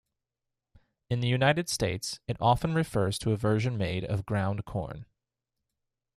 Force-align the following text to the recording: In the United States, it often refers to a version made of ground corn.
In 1.11 1.19
the 1.19 1.27
United 1.27 1.69
States, 1.69 2.19
it 2.27 2.35
often 2.39 2.73
refers 2.73 3.19
to 3.19 3.33
a 3.33 3.37
version 3.37 3.77
made 3.77 4.03
of 4.03 4.25
ground 4.25 4.65
corn. 4.65 5.05